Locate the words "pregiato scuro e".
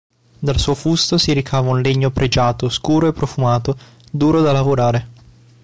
2.09-3.11